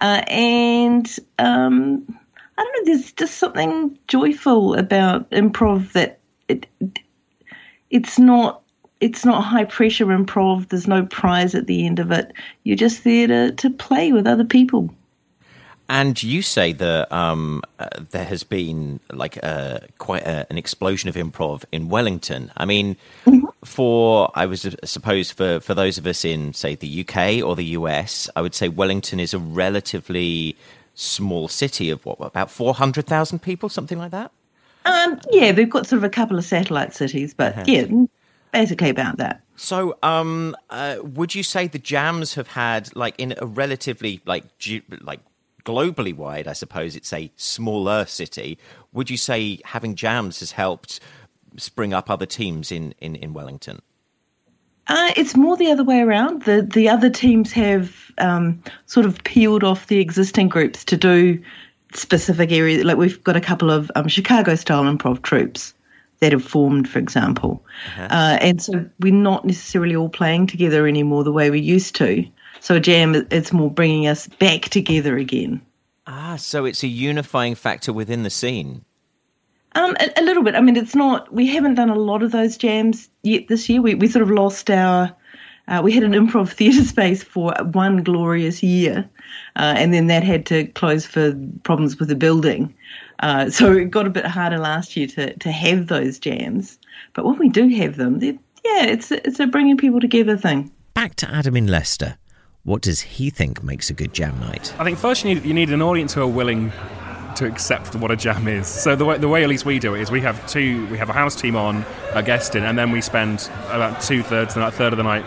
Uh, 0.00 0.22
and 0.28 1.16
um, 1.38 2.04
I 2.56 2.62
don't 2.62 2.86
know. 2.86 2.92
There's 2.92 3.12
just 3.12 3.38
something 3.38 3.98
joyful 4.08 4.74
about 4.74 5.30
improv 5.30 5.92
that 5.92 6.18
it, 6.48 6.66
it's 7.90 8.18
not 8.18 8.62
it's 9.00 9.24
not 9.24 9.42
high 9.42 9.64
pressure 9.64 10.06
improv. 10.06 10.68
There's 10.68 10.88
no 10.88 11.06
prize 11.06 11.54
at 11.54 11.68
the 11.68 11.86
end 11.86 12.00
of 12.00 12.10
it. 12.10 12.32
You're 12.64 12.76
just 12.76 13.04
there 13.04 13.28
to, 13.28 13.52
to 13.52 13.70
play 13.70 14.12
with 14.12 14.26
other 14.26 14.44
people. 14.44 14.90
And 15.88 16.22
you 16.22 16.42
say 16.42 16.72
that 16.74 17.10
um, 17.10 17.62
uh, 17.78 17.88
there 18.10 18.24
has 18.24 18.42
been 18.42 19.00
like 19.10 19.38
a, 19.38 19.86
quite 19.96 20.22
a, 20.22 20.46
an 20.50 20.58
explosion 20.58 21.08
of 21.08 21.14
improv 21.14 21.64
in 21.72 21.88
Wellington. 21.88 22.50
I 22.58 22.66
mean, 22.66 22.96
mm-hmm. 23.24 23.46
for 23.64 24.30
I 24.34 24.44
was 24.44 24.66
suppose 24.84 25.30
for 25.30 25.60
for 25.60 25.74
those 25.74 25.96
of 25.96 26.06
us 26.06 26.26
in 26.26 26.52
say 26.52 26.74
the 26.74 27.06
UK 27.06 27.42
or 27.42 27.56
the 27.56 27.64
US, 27.64 28.28
I 28.36 28.42
would 28.42 28.54
say 28.54 28.68
Wellington 28.68 29.18
is 29.18 29.32
a 29.32 29.38
relatively 29.38 30.56
small 30.94 31.48
city 31.48 31.88
of 31.88 32.04
what 32.04 32.18
about 32.20 32.50
four 32.50 32.74
hundred 32.74 33.06
thousand 33.06 33.38
people, 33.38 33.70
something 33.70 33.98
like 33.98 34.10
that. 34.10 34.30
Um, 34.84 35.18
yeah, 35.30 35.52
they've 35.52 35.68
got 35.68 35.86
sort 35.86 35.98
of 35.98 36.04
a 36.04 36.10
couple 36.10 36.36
of 36.38 36.44
satellite 36.44 36.94
cities, 36.94 37.32
but 37.32 37.52
uh-huh. 37.52 37.64
yeah, 37.66 37.86
basically 38.52 38.90
about 38.90 39.16
that. 39.18 39.40
So, 39.56 39.98
um, 40.02 40.54
uh, 40.70 40.98
would 41.02 41.34
you 41.34 41.42
say 41.42 41.66
the 41.66 41.78
jams 41.78 42.34
have 42.34 42.48
had 42.48 42.94
like 42.94 43.14
in 43.18 43.34
a 43.38 43.46
relatively 43.46 44.20
like 44.24 44.58
ge- 44.58 44.82
like 45.00 45.20
globally 45.68 46.16
wide, 46.16 46.48
I 46.48 46.54
suppose 46.54 46.96
it's 46.96 47.12
a 47.12 47.30
smaller 47.36 48.06
city. 48.06 48.58
Would 48.92 49.10
you 49.10 49.18
say 49.18 49.60
having 49.64 49.94
jams 49.94 50.40
has 50.40 50.52
helped 50.52 51.00
spring 51.58 51.92
up 51.92 52.08
other 52.10 52.26
teams 52.26 52.72
in 52.72 52.94
in, 53.00 53.14
in 53.16 53.34
Wellington? 53.34 53.82
Uh, 54.86 55.12
it's 55.16 55.36
more 55.36 55.56
the 55.58 55.70
other 55.70 55.84
way 55.84 56.00
around. 56.00 56.42
The 56.44 56.62
the 56.62 56.88
other 56.88 57.10
teams 57.10 57.52
have 57.52 57.94
um, 58.16 58.62
sort 58.86 59.04
of 59.04 59.22
peeled 59.24 59.62
off 59.62 59.88
the 59.88 59.98
existing 59.98 60.48
groups 60.48 60.84
to 60.86 60.96
do 60.96 61.42
specific 61.92 62.50
areas. 62.50 62.84
Like 62.84 62.96
we've 62.96 63.22
got 63.22 63.36
a 63.36 63.40
couple 63.40 63.70
of 63.70 63.90
um, 63.94 64.08
Chicago 64.08 64.54
style 64.54 64.84
improv 64.84 65.20
troupes 65.22 65.74
that 66.20 66.32
have 66.32 66.42
formed, 66.42 66.88
for 66.88 66.98
example. 66.98 67.62
Uh-huh. 67.86 68.08
Uh, 68.10 68.38
and 68.40 68.62
so 68.62 68.88
we're 69.00 69.12
not 69.12 69.44
necessarily 69.44 69.94
all 69.94 70.08
playing 70.08 70.46
together 70.46 70.86
anymore 70.86 71.22
the 71.22 71.32
way 71.32 71.50
we 71.50 71.60
used 71.60 71.94
to. 71.96 72.26
So 72.60 72.76
a 72.76 72.80
jam, 72.80 73.26
it's 73.30 73.52
more 73.52 73.70
bringing 73.70 74.06
us 74.06 74.26
back 74.26 74.62
together 74.62 75.16
again. 75.16 75.60
Ah, 76.06 76.36
so 76.36 76.64
it's 76.64 76.82
a 76.82 76.88
unifying 76.88 77.54
factor 77.54 77.92
within 77.92 78.22
the 78.22 78.30
scene. 78.30 78.84
Um, 79.74 79.94
a, 80.00 80.20
a, 80.20 80.22
little 80.22 80.42
bit. 80.42 80.54
I 80.54 80.60
mean, 80.60 80.76
it's 80.76 80.94
not. 80.94 81.32
We 81.32 81.46
haven't 81.46 81.74
done 81.74 81.90
a 81.90 81.94
lot 81.94 82.22
of 82.22 82.32
those 82.32 82.56
jams 82.56 83.08
yet 83.22 83.48
this 83.48 83.68
year. 83.68 83.82
We 83.82 83.94
we 83.94 84.08
sort 84.08 84.22
of 84.22 84.30
lost 84.30 84.70
our. 84.70 85.14
Uh, 85.68 85.82
we 85.84 85.92
had 85.92 86.02
an 86.02 86.12
improv 86.12 86.48
theatre 86.52 86.84
space 86.84 87.22
for 87.22 87.52
one 87.72 88.02
glorious 88.02 88.62
year, 88.62 89.08
uh, 89.56 89.74
and 89.76 89.92
then 89.92 90.06
that 90.06 90.24
had 90.24 90.46
to 90.46 90.66
close 90.68 91.04
for 91.04 91.34
problems 91.62 91.98
with 91.98 92.08
the 92.08 92.16
building. 92.16 92.74
Uh, 93.20 93.50
so 93.50 93.72
it 93.72 93.90
got 93.90 94.06
a 94.06 94.10
bit 94.10 94.24
harder 94.24 94.58
last 94.58 94.96
year 94.96 95.06
to, 95.06 95.36
to 95.38 95.52
have 95.52 95.88
those 95.88 96.18
jams. 96.18 96.78
But 97.12 97.26
when 97.26 97.38
we 97.38 97.48
do 97.48 97.68
have 97.68 97.96
them, 97.96 98.18
yeah, 98.22 98.86
it's 98.86 99.12
it's 99.12 99.40
a 99.40 99.46
bringing 99.46 99.76
people 99.76 100.00
together 100.00 100.36
thing. 100.36 100.72
Back 100.94 101.16
to 101.16 101.30
Adam 101.30 101.56
in 101.56 101.66
Leicester. 101.66 102.16
What 102.64 102.82
does 102.82 103.00
he 103.00 103.30
think 103.30 103.62
makes 103.62 103.88
a 103.90 103.94
good 103.94 104.12
jam 104.12 104.38
night? 104.40 104.74
I 104.78 104.84
think 104.84 104.98
first 104.98 105.24
you 105.24 105.34
need 105.34 105.44
you 105.44 105.54
need 105.54 105.70
an 105.70 105.82
audience 105.82 106.12
who 106.14 106.22
are 106.22 106.26
willing 106.26 106.72
to 107.36 107.46
accept 107.46 107.94
what 107.94 108.10
a 108.10 108.16
jam 108.16 108.48
is. 108.48 108.66
So 108.66 108.96
the 108.96 109.04
way, 109.04 109.16
the 109.16 109.28
way 109.28 109.42
at 109.42 109.48
least 109.48 109.64
we 109.64 109.78
do 109.78 109.94
it 109.94 110.00
is 110.00 110.10
we 110.10 110.20
have 110.22 110.44
two 110.48 110.86
we 110.88 110.98
have 110.98 111.08
a 111.08 111.12
house 111.12 111.40
team 111.40 111.56
on, 111.56 111.84
a 112.14 112.22
guest 112.22 112.54
in, 112.54 112.64
and 112.64 112.76
then 112.78 112.90
we 112.90 113.00
spend 113.00 113.48
about 113.70 114.02
two 114.02 114.22
thirds, 114.22 114.56
a 114.56 114.70
third 114.70 114.92
of 114.92 114.96
the 114.96 115.04
night 115.04 115.24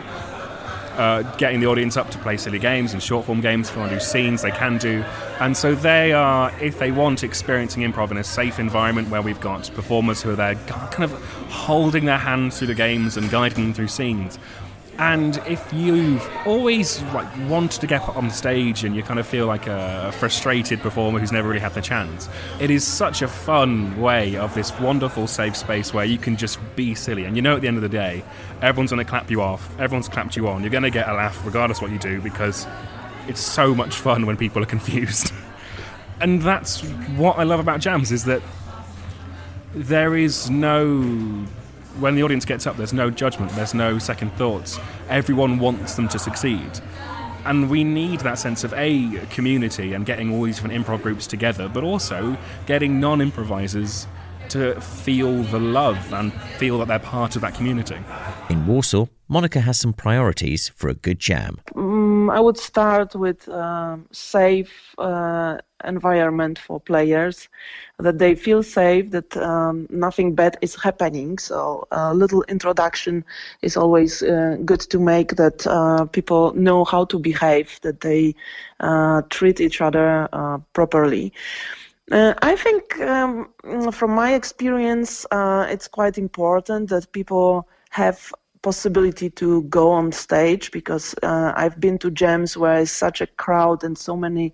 uh, 0.97 1.23
getting 1.37 1.59
the 1.59 1.67
audience 1.67 1.97
up 1.97 2.09
to 2.11 2.17
play 2.19 2.37
silly 2.37 2.59
games 2.59 2.93
and 2.93 3.01
short 3.01 3.25
form 3.25 3.41
games. 3.41 3.69
If 3.69 3.75
they 3.75 3.79
want 3.79 3.91
to 3.91 3.97
do 3.97 4.03
scenes, 4.03 4.41
they 4.41 4.51
can 4.51 4.77
do. 4.77 5.03
And 5.39 5.55
so 5.55 5.73
they 5.73 6.11
are, 6.13 6.51
if 6.61 6.79
they 6.79 6.91
want, 6.91 7.23
experiencing 7.23 7.83
improv 7.83 8.11
in 8.11 8.17
a 8.17 8.23
safe 8.23 8.59
environment 8.59 9.09
where 9.09 9.21
we've 9.21 9.39
got 9.39 9.71
performers 9.73 10.21
who 10.21 10.31
are 10.31 10.35
there 10.35 10.55
kind 10.67 11.03
of 11.03 11.11
holding 11.49 12.05
their 12.05 12.17
hands 12.17 12.57
through 12.57 12.67
the 12.67 12.75
games 12.75 13.17
and 13.17 13.29
guiding 13.29 13.63
them 13.65 13.73
through 13.73 13.87
scenes. 13.87 14.37
And 15.01 15.37
if 15.47 15.73
you've 15.73 16.29
always 16.45 17.01
like 17.05 17.27
wanted 17.49 17.81
to 17.81 17.87
get 17.87 18.07
on 18.09 18.29
stage 18.29 18.83
and 18.83 18.95
you 18.95 19.01
kind 19.01 19.19
of 19.19 19.25
feel 19.25 19.47
like 19.47 19.65
a 19.65 20.11
frustrated 20.19 20.79
performer 20.79 21.17
who's 21.17 21.31
never 21.31 21.47
really 21.47 21.59
had 21.59 21.73
the 21.73 21.81
chance, 21.81 22.29
it 22.59 22.69
is 22.69 22.85
such 22.85 23.23
a 23.23 23.27
fun 23.27 23.99
way 23.99 24.35
of 24.35 24.53
this 24.53 24.71
wonderful 24.79 25.25
safe 25.25 25.57
space 25.57 25.91
where 25.91 26.05
you 26.05 26.19
can 26.19 26.37
just 26.37 26.59
be 26.75 26.93
silly. 26.93 27.25
And 27.25 27.35
you 27.35 27.41
know, 27.41 27.55
at 27.55 27.63
the 27.63 27.67
end 27.67 27.77
of 27.77 27.81
the 27.81 27.89
day, 27.89 28.23
everyone's 28.61 28.91
going 28.91 29.03
to 29.03 29.09
clap 29.09 29.31
you 29.31 29.41
off, 29.41 29.67
everyone's 29.79 30.07
clapped 30.07 30.35
you 30.35 30.47
on. 30.47 30.61
You're 30.61 30.69
going 30.69 30.83
to 30.83 30.91
get 30.91 31.09
a 31.09 31.13
laugh 31.13 31.43
regardless 31.43 31.81
what 31.81 31.89
you 31.89 31.97
do 31.97 32.21
because 32.21 32.67
it's 33.27 33.41
so 33.41 33.73
much 33.73 33.95
fun 33.95 34.27
when 34.27 34.37
people 34.37 34.61
are 34.61 34.67
confused. 34.67 35.33
and 36.21 36.43
that's 36.43 36.81
what 37.17 37.39
I 37.39 37.43
love 37.43 37.59
about 37.59 37.79
jams 37.79 38.11
is 38.11 38.25
that 38.25 38.43
there 39.73 40.15
is 40.15 40.47
no 40.51 41.47
when 41.99 42.15
the 42.15 42.23
audience 42.23 42.45
gets 42.45 42.65
up, 42.67 42.77
there's 42.77 42.93
no 42.93 43.09
judgment, 43.09 43.51
there's 43.53 43.73
no 43.73 43.99
second 43.99 44.31
thoughts. 44.33 44.79
Everyone 45.09 45.59
wants 45.59 45.95
them 45.95 46.07
to 46.09 46.19
succeed. 46.19 46.79
And 47.45 47.69
we 47.69 47.83
need 47.83 48.19
that 48.21 48.37
sense 48.37 48.63
of 48.63 48.73
a 48.73 49.25
community 49.31 49.93
and 49.93 50.05
getting 50.05 50.33
all 50.33 50.43
these 50.43 50.57
different 50.57 50.85
improv 50.85 51.01
groups 51.01 51.25
together, 51.25 51.67
but 51.67 51.83
also 51.83 52.37
getting 52.67 52.99
non 52.99 53.19
improvisers 53.19 54.07
to 54.49 54.79
feel 54.81 55.43
the 55.43 55.59
love 55.59 56.13
and 56.13 56.33
feel 56.57 56.77
that 56.79 56.87
they're 56.87 56.99
part 56.99 57.35
of 57.35 57.41
that 57.41 57.55
community. 57.55 57.97
In 58.49 58.67
Warsaw, 58.67 59.07
Monica 59.27 59.61
has 59.61 59.79
some 59.79 59.93
priorities 59.93 60.69
for 60.75 60.89
a 60.89 60.93
good 60.93 61.19
jam. 61.19 61.57
Um, 62.21 62.29
I 62.29 62.39
would 62.39 62.57
start 62.57 63.15
with 63.15 63.49
uh, 63.49 63.97
safe 64.11 64.93
uh, 64.99 65.57
environment 65.83 66.59
for 66.59 66.79
players, 66.79 67.49
that 67.97 68.19
they 68.19 68.35
feel 68.35 68.61
safe, 68.61 69.09
that 69.11 69.35
um, 69.37 69.87
nothing 69.89 70.35
bad 70.35 70.57
is 70.61 70.75
happening. 70.75 71.39
So 71.39 71.87
a 71.91 72.13
little 72.13 72.43
introduction 72.43 73.23
is 73.63 73.75
always 73.75 74.21
uh, 74.21 74.57
good 74.65 74.81
to 74.81 74.99
make 74.99 75.35
that 75.37 75.65
uh, 75.65 76.05
people 76.05 76.53
know 76.53 76.85
how 76.85 77.05
to 77.05 77.17
behave, 77.17 77.79
that 77.81 78.01
they 78.01 78.35
uh, 78.79 79.23
treat 79.29 79.59
each 79.59 79.81
other 79.81 80.29
uh, 80.31 80.59
properly. 80.73 81.33
Uh, 82.11 82.33
I 82.41 82.55
think, 82.55 82.99
um, 83.01 83.49
from 83.91 84.11
my 84.11 84.33
experience, 84.33 85.25
uh, 85.31 85.65
it's 85.69 85.87
quite 85.87 86.17
important 86.17 86.89
that 86.89 87.11
people 87.13 87.67
have 87.89 88.31
possibility 88.61 89.29
to 89.29 89.63
go 89.63 89.91
on 89.91 90.11
stage 90.11 90.71
because 90.71 91.15
uh, 91.23 91.53
I've 91.55 91.79
been 91.79 91.97
to 91.99 92.11
jams 92.11 92.55
where 92.57 92.79
it's 92.79 92.91
such 92.91 93.21
a 93.21 93.27
crowd 93.27 93.83
and 93.83 93.97
so 93.97 94.15
many 94.15 94.53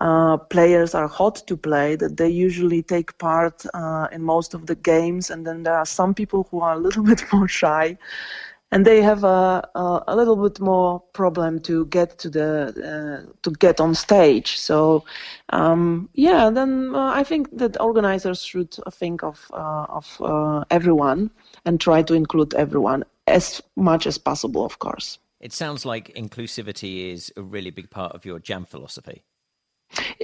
uh, 0.00 0.36
players 0.36 0.94
are 0.94 1.08
hot 1.08 1.46
to 1.46 1.56
play 1.56 1.96
that 1.96 2.16
they 2.16 2.28
usually 2.28 2.82
take 2.82 3.16
part 3.18 3.64
uh, 3.72 4.08
in 4.12 4.22
most 4.22 4.52
of 4.52 4.66
the 4.66 4.74
games, 4.74 5.30
and 5.30 5.46
then 5.46 5.62
there 5.62 5.74
are 5.74 5.86
some 5.86 6.12
people 6.12 6.46
who 6.50 6.60
are 6.60 6.74
a 6.74 6.78
little 6.78 7.02
bit 7.12 7.22
more 7.32 7.48
shy 7.48 7.96
and 8.72 8.84
they 8.84 9.00
have 9.00 9.22
a, 9.22 9.68
a, 9.74 10.04
a, 10.08 10.16
little 10.16 10.36
bit 10.36 10.58
more 10.58 11.00
problem 11.12 11.60
to 11.60 11.86
get 11.86 12.18
to 12.18 12.28
the 12.28 13.24
uh, 13.24 13.32
to 13.42 13.50
get 13.52 13.80
on 13.80 13.94
stage. 13.94 14.58
So 14.58 15.04
um, 15.50 16.08
yeah, 16.14 16.50
then 16.50 16.92
uh, 16.94 17.12
I 17.14 17.22
think 17.22 17.56
that 17.58 17.80
organizers 17.80 18.42
should 18.42 18.76
think 18.92 19.22
of 19.22 19.50
uh, 19.52 19.86
of 19.88 20.66
everyone 20.70 21.30
and 21.64 21.80
try 21.80 22.02
to 22.02 22.14
include 22.14 22.54
everyone 22.54 23.04
as 23.26 23.62
much 23.76 24.06
as 24.06 24.18
possible, 24.18 24.64
of 24.64 24.78
course. 24.78 25.18
It 25.40 25.52
sounds 25.52 25.84
like 25.84 26.14
inclusivity 26.14 27.12
is 27.12 27.32
a 27.36 27.42
really 27.42 27.70
big 27.70 27.90
part 27.90 28.12
of 28.14 28.24
your 28.24 28.38
jam 28.38 28.64
philosophy. 28.64 29.22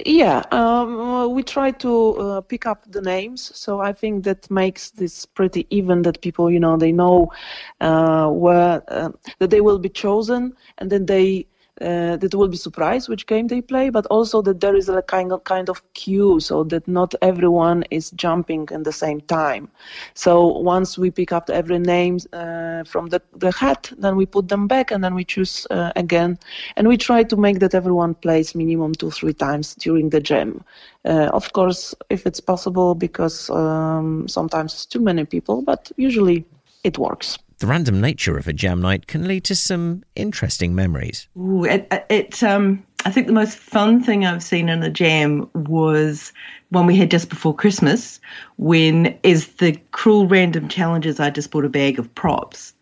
Yeah, 0.05 0.43
um, 0.51 1.33
we 1.33 1.43
try 1.43 1.71
to 1.71 2.17
uh, 2.17 2.41
pick 2.41 2.65
up 2.65 2.83
the 2.91 3.01
names, 3.01 3.51
so 3.55 3.79
I 3.79 3.93
think 3.93 4.23
that 4.25 4.49
makes 4.51 4.91
this 4.91 5.25
pretty 5.25 5.65
even. 5.69 6.01
That 6.01 6.21
people, 6.21 6.51
you 6.51 6.59
know, 6.59 6.75
they 6.75 6.91
know 6.91 7.31
uh, 7.79 8.27
where 8.29 8.83
uh, 8.89 9.11
that 9.39 9.51
they 9.51 9.61
will 9.61 9.79
be 9.79 9.89
chosen, 9.89 10.53
and 10.79 10.91
then 10.91 11.05
they 11.05 11.47
uh, 11.81 12.17
that 12.17 12.35
will 12.35 12.47
be 12.47 12.57
surprised 12.57 13.09
which 13.09 13.25
game 13.25 13.47
they 13.47 13.61
play, 13.61 13.89
but 13.89 14.05
also 14.07 14.41
that 14.43 14.59
there 14.59 14.75
is 14.75 14.89
a 14.89 15.01
kind 15.01 15.31
of 15.31 15.43
kind 15.43 15.69
of 15.69 15.81
queue, 15.93 16.39
so 16.39 16.63
that 16.63 16.87
not 16.87 17.15
everyone 17.21 17.83
is 17.89 18.11
jumping 18.11 18.67
in 18.71 18.83
the 18.83 18.91
same 18.91 19.21
time. 19.21 19.67
So 20.13 20.47
once 20.47 20.97
we 20.97 21.09
pick 21.11 21.31
up 21.31 21.49
every 21.49 21.79
name 21.79 22.19
uh, 22.31 22.83
from 22.83 23.07
the 23.07 23.21
the 23.35 23.51
hat, 23.51 23.91
then 23.97 24.15
we 24.15 24.25
put 24.25 24.49
them 24.49 24.67
back, 24.67 24.91
and 24.91 25.03
then 25.03 25.15
we 25.15 25.23
choose 25.23 25.65
uh, 25.71 25.91
again, 25.95 26.37
and 26.77 26.87
we 26.87 26.97
try 26.97 27.23
to 27.23 27.35
make 27.35 27.59
that 27.59 27.73
everyone 27.73 28.13
plays 28.15 28.55
minimum 28.55 28.93
two 28.93 29.11
three 29.11 29.33
times 29.33 29.75
during 29.75 30.09
the 30.09 30.19
jam. 30.19 30.63
Uh, 31.05 31.29
of 31.33 31.51
course, 31.53 31.95
if 32.09 32.25
it's 32.25 32.39
possible, 32.39 32.95
because 32.95 33.49
um, 33.49 34.27
sometimes 34.27 34.73
it's 34.73 34.85
too 34.85 35.01
many 35.01 35.25
people, 35.25 35.61
but 35.61 35.91
usually 35.97 36.45
it 36.83 36.97
works 36.97 37.37
the 37.63 37.67
random 37.67 38.01
nature 38.01 38.37
of 38.37 38.45
a 38.45 38.51
jam 38.51 38.81
night 38.81 39.07
can 39.07 39.25
lead 39.25 39.45
to 39.45 39.55
some 39.55 40.03
interesting 40.17 40.75
memories. 40.75 41.29
Ooh, 41.37 41.63
it, 41.63 41.87
it 42.09 42.43
um, 42.43 42.85
I 43.05 43.09
think 43.09 43.27
the 43.27 43.31
most 43.31 43.57
fun 43.57 44.03
thing 44.03 44.25
I've 44.25 44.43
seen 44.43 44.67
in 44.67 44.83
a 44.83 44.89
jam 44.89 45.49
was 45.53 46.33
one 46.71 46.87
we 46.87 46.97
had 46.97 47.09
just 47.09 47.29
before 47.29 47.55
Christmas, 47.55 48.19
when 48.57 49.17
as 49.23 49.47
the 49.47 49.79
cruel 49.91 50.27
random 50.27 50.67
challenges, 50.67 51.21
I 51.21 51.29
just 51.29 51.51
bought 51.51 51.63
a 51.63 51.69
bag 51.69 51.99
of 51.99 52.13
props, 52.15 52.73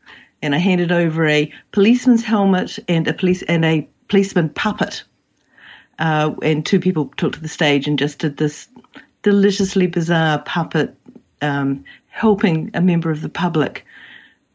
and 0.41 0.55
I 0.55 0.57
handed 0.57 0.91
over 0.91 1.27
a 1.27 1.53
policeman's 1.73 2.23
helmet 2.23 2.79
and 2.87 3.07
a 3.07 3.13
police 3.13 3.43
and 3.43 3.63
a 3.63 3.87
policeman 4.07 4.49
puppet, 4.49 5.03
uh, 5.99 6.33
and 6.41 6.65
two 6.65 6.79
people 6.79 7.13
took 7.17 7.33
to 7.33 7.39
the 7.39 7.47
stage 7.47 7.87
and 7.87 7.99
just 7.99 8.17
did 8.17 8.37
this 8.37 8.67
deliciously 9.21 9.85
bizarre 9.85 10.39
puppet 10.39 10.95
um, 11.43 11.83
helping 12.07 12.71
a 12.73 12.81
member 12.81 13.11
of 13.11 13.21
the 13.21 13.29
public 13.29 13.85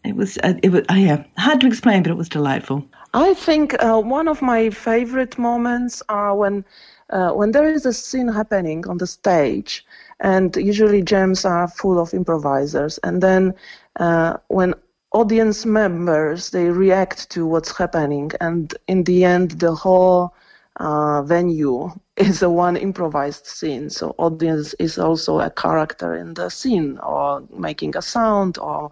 it 0.06 0.16
was, 0.16 0.38
uh, 0.42 0.54
it 0.62 0.70
was, 0.70 0.82
uh, 0.90 0.94
yeah, 0.94 1.25
hard 1.38 1.60
to 1.60 1.66
explain, 1.66 2.02
but 2.02 2.10
it 2.10 2.16
was 2.16 2.28
delightful. 2.28 2.84
I 3.14 3.34
think 3.34 3.75
uh, 3.82 4.00
one 4.00 4.28
of 4.28 4.42
my 4.42 4.70
favorite 4.70 5.38
moments 5.38 6.02
are 6.08 6.34
when, 6.36 6.64
uh, 7.10 7.30
when 7.30 7.52
there 7.52 7.68
is 7.68 7.86
a 7.86 7.92
scene 7.92 8.28
happening 8.28 8.86
on 8.88 8.98
the 8.98 9.06
stage, 9.06 9.84
and 10.20 10.56
usually 10.56 11.02
jams 11.02 11.44
are 11.44 11.68
full 11.68 11.98
of 11.98 12.14
improvisers, 12.14 12.98
and 13.02 13.22
then 13.22 13.54
uh, 14.00 14.36
when 14.48 14.75
audience 15.12 15.64
members 15.64 16.50
they 16.50 16.68
react 16.70 17.30
to 17.30 17.46
what's 17.46 17.76
happening, 17.76 18.30
and 18.40 18.75
in 18.88 19.04
the 19.04 19.25
end, 19.25 19.52
the 19.52 19.75
whole 19.75 20.34
uh, 20.76 21.22
venue 21.22 21.90
is 22.16 22.42
a 22.42 22.49
one 22.49 22.76
improvised 22.76 23.46
scene. 23.46 23.90
So 23.90 24.14
audience 24.18 24.75
is 24.75 24.99
also 24.99 25.40
a 25.40 25.50
character 25.50 26.14
in 26.14 26.35
the 26.35 26.49
scene, 26.49 26.99
or 26.99 27.42
making 27.56 27.96
a 27.96 28.02
sound, 28.02 28.58
or 28.58 28.90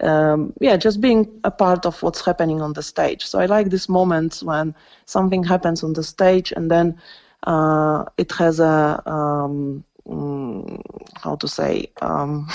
um, 0.00 0.52
yeah, 0.60 0.76
just 0.76 1.00
being 1.00 1.28
a 1.44 1.50
part 1.50 1.86
of 1.86 2.02
what's 2.02 2.24
happening 2.24 2.60
on 2.60 2.74
the 2.74 2.82
stage. 2.82 3.24
So 3.24 3.38
I 3.38 3.46
like 3.46 3.70
this 3.70 3.88
moment 3.88 4.40
when 4.42 4.74
something 5.06 5.42
happens 5.42 5.82
on 5.82 5.94
the 5.94 6.04
stage 6.04 6.52
and 6.52 6.70
then 6.70 6.98
uh, 7.44 8.04
it 8.18 8.32
has 8.32 8.60
a 8.60 9.02
um, 9.06 9.84
mm, 10.06 10.82
how 11.14 11.36
to 11.36 11.48
say 11.48 11.90
um, 12.02 12.48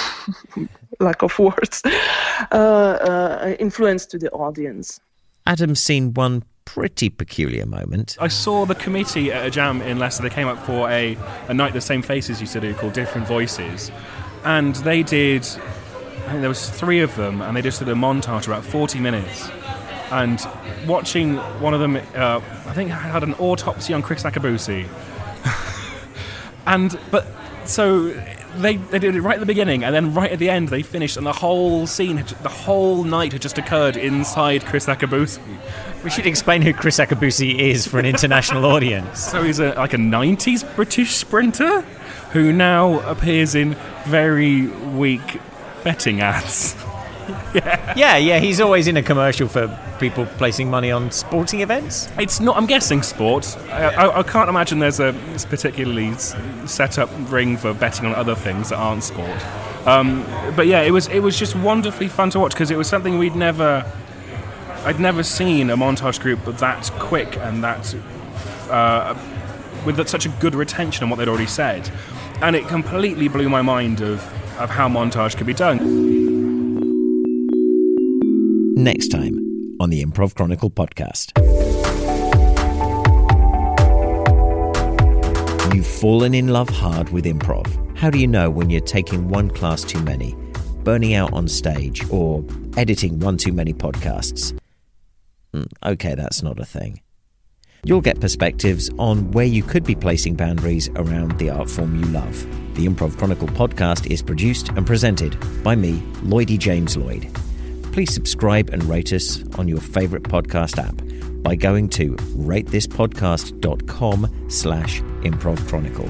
lack 0.99 1.23
of 1.23 1.37
words 1.39 1.81
uh, 2.51 2.55
uh, 2.55 3.55
influence 3.59 4.05
to 4.07 4.17
the 4.17 4.29
audience. 4.31 4.99
Adam's 5.47 5.79
seen 5.79 6.13
one 6.13 6.43
pretty 6.65 7.09
peculiar 7.09 7.65
moment. 7.65 8.17
I 8.19 8.27
saw 8.27 8.65
the 8.65 8.75
committee 8.75 9.31
at 9.31 9.45
a 9.45 9.49
jam 9.49 9.81
in 9.81 9.99
Leicester. 9.99 10.23
They 10.23 10.29
came 10.29 10.47
up 10.47 10.59
for 10.65 10.89
a, 10.89 11.17
a 11.47 11.53
night 11.53 11.73
the 11.73 11.81
same 11.81 12.01
faces 12.01 12.39
used 12.39 12.53
to 12.53 12.61
do 12.61 12.73
called 12.73 12.93
Different 12.93 13.27
Voices, 13.27 13.91
and 14.43 14.75
they 14.77 15.03
did. 15.03 15.43
I 15.43 16.33
think 16.33 16.41
there 16.41 16.49
was 16.49 16.69
three 16.69 17.01
of 17.01 17.15
them, 17.15 17.41
and 17.41 17.57
they 17.57 17.61
just 17.61 17.79
did 17.79 17.89
a 17.89 17.93
montage 17.93 18.47
about 18.47 18.63
40 18.63 18.99
minutes. 18.99 19.49
And 20.11 20.39
watching 20.85 21.37
one 21.59 21.73
of 21.73 21.79
them, 21.79 21.95
uh, 21.95 22.41
I 22.65 22.73
think 22.73 22.91
I 22.91 22.95
had 22.95 23.23
an 23.23 23.33
autopsy 23.35 23.93
on 23.93 24.03
Kriss 24.03 24.29
Akabusi. 24.29 24.87
and 26.67 26.99
but 27.09 27.25
so 27.65 28.13
they, 28.57 28.77
they 28.77 28.99
did 28.99 29.15
it 29.15 29.21
right 29.21 29.35
at 29.35 29.39
the 29.39 29.45
beginning, 29.45 29.83
and 29.83 29.93
then 29.93 30.13
right 30.13 30.31
at 30.31 30.39
the 30.39 30.49
end 30.49 30.69
they 30.69 30.81
finished, 30.81 31.17
and 31.17 31.25
the 31.25 31.33
whole 31.33 31.87
scene, 31.87 32.17
had, 32.17 32.27
the 32.43 32.49
whole 32.49 33.03
night 33.03 33.33
had 33.33 33.41
just 33.41 33.57
occurred 33.57 33.97
inside 33.97 34.61
Kriss 34.61 34.93
Akabusi. 34.93 35.41
We 36.03 36.09
should 36.09 36.25
explain 36.25 36.61
who 36.61 36.73
Kriss 36.73 37.03
Akabusi 37.03 37.59
is 37.59 37.87
for 37.87 37.99
an 37.99 38.05
international 38.05 38.65
audience. 38.73 39.19
So 39.19 39.43
he's 39.43 39.59
a, 39.59 39.73
like 39.75 39.93
a 39.93 39.97
90s 39.97 40.75
British 40.75 41.15
sprinter 41.15 41.81
who 42.31 42.51
now 42.51 42.99
appears 43.09 43.55
in 43.55 43.75
very 44.05 44.67
weak 44.67 45.39
betting 45.83 46.21
ads. 46.21 46.75
Yeah. 47.53 47.93
yeah, 47.97 48.17
yeah, 48.17 48.39
he's 48.39 48.59
always 48.59 48.87
in 48.87 48.97
a 48.97 49.03
commercial 49.03 49.47
for 49.47 49.67
people 49.99 50.25
placing 50.37 50.69
money 50.69 50.91
on 50.91 51.11
sporting 51.11 51.61
events. 51.61 52.09
It's 52.17 52.39
not, 52.39 52.57
I'm 52.57 52.65
guessing, 52.65 53.03
sport. 53.03 53.57
I, 53.69 53.89
I, 53.89 54.19
I 54.19 54.23
can't 54.23 54.49
imagine 54.49 54.79
there's 54.79 54.99
a 54.99 55.13
particularly 55.49 56.13
set 56.65 56.97
up 56.97 57.09
ring 57.31 57.57
for 57.57 57.73
betting 57.73 58.05
on 58.05 58.15
other 58.15 58.35
things 58.35 58.69
that 58.69 58.77
aren't 58.77 59.03
sport. 59.03 59.41
Um, 59.85 60.25
but 60.55 60.67
yeah, 60.67 60.81
it 60.81 60.91
was 60.91 61.07
it 61.07 61.19
was 61.19 61.37
just 61.37 61.55
wonderfully 61.55 62.07
fun 62.07 62.29
to 62.31 62.39
watch 62.39 62.53
because 62.53 62.71
it 62.71 62.77
was 62.77 62.87
something 62.87 63.17
we'd 63.17 63.35
never, 63.35 63.85
I'd 64.85 64.99
never 64.99 65.23
seen 65.23 65.69
a 65.69 65.77
montage 65.77 66.19
group 66.19 66.43
that 66.45 66.91
quick 66.99 67.37
and 67.37 67.63
that 67.63 67.95
uh, 68.69 69.17
with 69.85 70.07
such 70.07 70.25
a 70.25 70.29
good 70.29 70.53
retention 70.53 71.03
on 71.03 71.09
what 71.09 71.17
they'd 71.17 71.27
already 71.27 71.47
said, 71.47 71.89
and 72.41 72.55
it 72.55 72.67
completely 72.67 73.27
blew 73.27 73.49
my 73.49 73.61
mind 73.61 74.01
of 74.01 74.19
of 74.59 74.69
how 74.69 74.87
montage 74.87 75.35
could 75.35 75.47
be 75.47 75.53
done. 75.53 76.30
Next 78.81 79.09
time 79.09 79.37
on 79.79 79.91
the 79.91 80.03
Improv 80.03 80.33
Chronicle 80.33 80.71
podcast. 80.71 81.37
You've 85.75 85.85
fallen 85.85 86.33
in 86.33 86.47
love 86.47 86.67
hard 86.67 87.09
with 87.09 87.25
improv. 87.25 87.67
How 87.95 88.09
do 88.09 88.17
you 88.17 88.25
know 88.25 88.49
when 88.49 88.71
you're 88.71 88.81
taking 88.81 89.29
one 89.29 89.51
class 89.51 89.83
too 89.83 89.99
many, 89.99 90.35
burning 90.83 91.13
out 91.13 91.31
on 91.31 91.47
stage, 91.47 92.03
or 92.09 92.43
editing 92.75 93.19
one 93.19 93.37
too 93.37 93.53
many 93.53 93.71
podcasts? 93.71 94.57
Hmm, 95.53 95.65
okay, 95.85 96.15
that's 96.15 96.41
not 96.41 96.59
a 96.59 96.65
thing. 96.65 97.01
You'll 97.83 98.01
get 98.01 98.19
perspectives 98.19 98.89
on 98.97 99.29
where 99.29 99.45
you 99.45 99.61
could 99.61 99.83
be 99.83 99.93
placing 99.93 100.33
boundaries 100.33 100.89
around 100.95 101.37
the 101.37 101.51
art 101.51 101.69
form 101.69 101.99
you 101.99 102.05
love. 102.07 102.35
The 102.73 102.87
Improv 102.87 103.15
Chronicle 103.15 103.49
podcast 103.49 104.09
is 104.09 104.23
produced 104.23 104.69
and 104.69 104.87
presented 104.87 105.37
by 105.63 105.75
me, 105.75 105.99
Lloydie 106.23 106.57
James 106.57 106.97
Lloyd 106.97 107.31
please 107.91 108.13
subscribe 108.13 108.69
and 108.69 108.83
rate 108.85 109.11
us 109.13 109.43
on 109.57 109.67
your 109.67 109.81
favourite 109.81 110.23
podcast 110.23 110.77
app 110.77 110.95
by 111.43 111.55
going 111.55 111.89
to 111.89 112.15
ratethispodcast.com 112.15 114.45
slash 114.47 115.01
improvchronicle. 115.23 116.09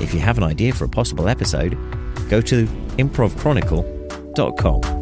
If 0.00 0.14
you 0.14 0.20
have 0.20 0.38
an 0.38 0.44
idea 0.44 0.72
for 0.72 0.84
a 0.84 0.88
possible 0.88 1.28
episode, 1.28 1.76
go 2.28 2.40
to 2.40 2.66
improvchronicle.com. 2.96 5.01